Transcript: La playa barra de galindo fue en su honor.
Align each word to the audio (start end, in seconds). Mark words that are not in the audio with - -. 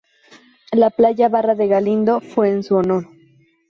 La 0.71 0.89
playa 0.89 1.29
barra 1.29 1.53
de 1.53 1.67
galindo 1.67 2.21
fue 2.21 2.49
en 2.49 2.63
su 2.63 2.73
honor. 2.75 3.07